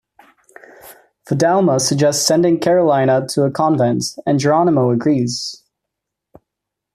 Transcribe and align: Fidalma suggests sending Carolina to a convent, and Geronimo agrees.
Fidalma 1.29 1.79
suggests 1.79 2.25
sending 2.25 2.59
Carolina 2.59 3.27
to 3.27 3.43
a 3.43 3.51
convent, 3.51 4.05
and 4.25 4.39
Geronimo 4.39 4.89
agrees. 4.89 5.63